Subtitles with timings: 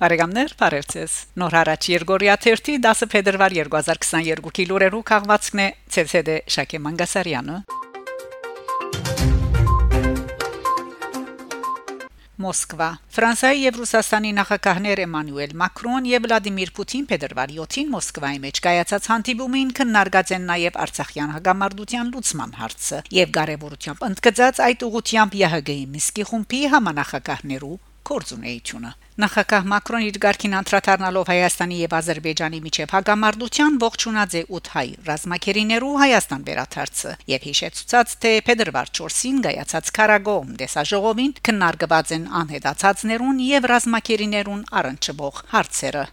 [0.00, 7.56] Բարեկամներ, բարևձեզ։ Նոր հարաճ Երգորիա 30 10 փետրվար 2022-ի լուրերու քաղվածքն է ՑՑԴ Շակե Մանգասարյանը։
[12.40, 19.10] Մոսկվա Ֆրանսիայի եւ Ռուսաստանի նախագահներ Էմանուել Մակրոն եւ Վլադիմիր Պուտին փետրվարի 7-ին Մոսկվայի մեջ կայացած
[19.12, 26.28] հանդիպումին քննարկած են նաեւ Արցախյան հագամարտության լուծման հարցը եւ կարեւորությամբ ընդգծած այդ ուղությամբ ՀՀԳ-ի Միսկի
[26.32, 27.76] խումբի համանախագահներու
[28.10, 34.84] կորձունեությունը Նախագահ Մակրոն իր ղարքին անդրադառնալով Հայաստանի եւ Ադրբեջանի միջև հագամարտության ողջունած է 8 հայ
[35.10, 43.70] ռազմակերիներու Հայաստան վերաթարցը եւ հիշեցուցած թե Փետրվար 4-ին գայացած Կարագոմ դեսաժողովին քննարկված են անհետացածներուն եւ
[43.74, 46.04] ռազմակերիներուն առնչվող հարցերը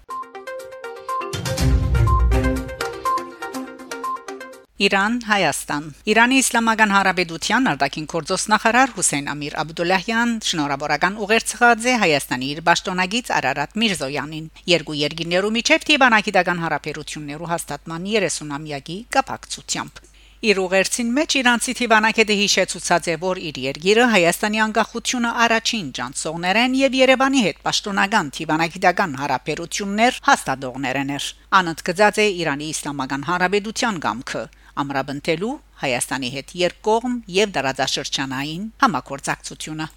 [4.78, 12.50] Իրան Հայաստան Իրանի Իսլամական Հանրապետության արտաքին գործոստ նախարար Հուսեյն Ամիր Աբդուլլահյան շնորհավորական ուղերձղած է Հայաստանի
[12.54, 20.06] իր պաշտոնագից Արարատ Միրզոյանին երկու երկիներու միջև տիբանակիտական հարաբերություններու հաստատման 30-ամյակի կապակցությամբ
[20.46, 26.98] Իր ուղերձին մեջ Իրանցի Թիվանակետը հիշեցուցած է, որ իր երկիրը Հայաստանի անկախությունը առաջին ճանցողներեն եւ
[27.00, 34.44] Երևանի հետ պաշտոնական Թիվանակիտական հարաբերություններ հաստատողներն էր։ Անընդգծած է Իրանի Իսլամական Հանրապետության գամքը
[34.86, 39.92] ամրապնդելու Հայաստանի հետ երկկողմ եւ դարաձաշրջանային համագործակցությունը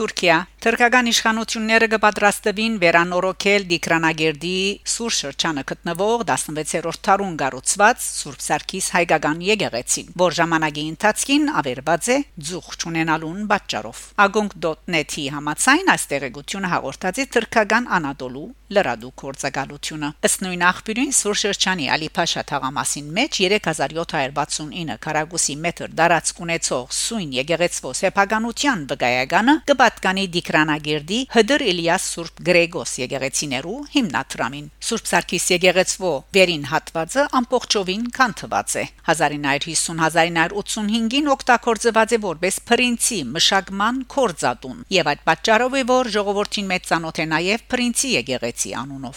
[0.00, 0.36] Թուրքիա.
[0.64, 4.52] Թուրքական իշխանությունները կպատրաստվին վերանորոգել Դիկրանագերդի
[4.92, 12.16] սուր շրջանը գտնվող 16-րդ դարուն գառուցված Սուրբ Սարգիս հայկական եկեղեցին, որ ժամանակի ընթացքին ավերված է
[12.48, 20.62] ձուխ ճանենալուն պատճառով։ Agong.net-ի համաձայն այս տեղեկությունը հաղորդած է Թուրքական Անադոլու լրադու կորցակալությունը։ Ըստ նույն
[20.70, 29.54] աղբյուրին Սուր շրջանի Ալիփաշա թաղամասին մեջ 3769 քառակուսի մետր դարածք ունեցող սույն եկեղեցվո սեփականության վկայականը
[29.70, 38.70] կպատկանի Դիկրանագերդի Հդր Իլիաս Սուրբ Գրեգոս եկեղեցիներու հիմնադրամին։ Սուրբ Սարգիս եկեղեցվո վերին հատվածը ամբողջովին կանթված
[38.80, 46.82] է 1950-1985-ին օգտագործված է որպես փրինցի մշակման կորզատուն եւ այդ պատճառով է որ ժողովրդին մեծ
[46.90, 49.14] ցանոթ է նաեւ փրինցի եկեղեցի Zianonow.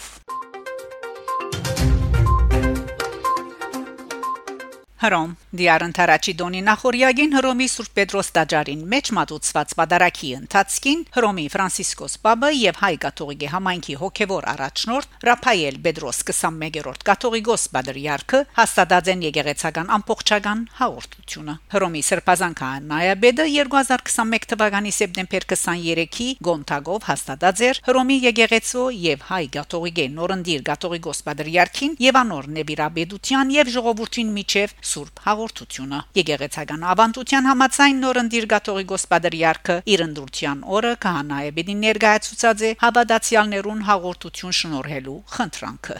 [5.04, 12.14] Հռոմ Դիարն Թարաչի Դոնի նախորյագին Հռոմի Սուրբ Պետրոս տաճարին մեջ մատուցված պատարակի ընթացքին Հռոմի Ֆրանցիսկոս
[12.24, 19.92] Պապը եւ հայ կաթողիկի համայնքի հոգեվոր առաջնորդ Ռափայել Պետրոս 21-րդ կաթողիկոս Բադրիարքը հաստատած են եկեղեցական
[19.98, 29.28] ամբողջական հաղորդությունը Հռոմի Սրբազան քահանայաբեդը 2021 թվականի սեպտեմբեր 23-ի Գոնտագով հաստատած էր Հռոմի եկեղեցու եւ
[29.28, 37.48] հայ կաթողիկե նորնդիր կաթողիկոս Բադրիարքին եւ անոր նեբիրաբեդության եւ ժողովրդին միջև Սուրբ հաղորդությունը։ Եկեղեցական ավանդության
[37.50, 45.98] համաձայն նորընտիր Գաթողիկոս Պատրիարքը իր ընդրության օրը քահանայեբին ներկայացուցած է հավատացյալներուն հաղորդություն շնորհելու խնդրանքը։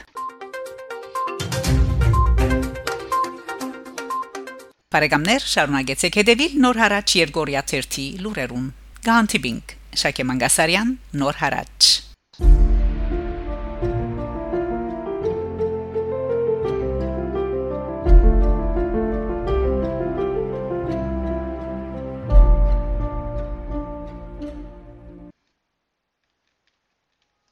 [4.95, 8.71] Բարեկամներ, շարունակեցեք հետևել Նոր հարաճ Երգորիա 1-ի լուրերուն։
[9.11, 12.04] Գանտիբինգ Շակե Մանգասարյան Նոր հարաճ